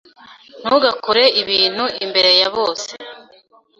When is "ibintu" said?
1.41-1.85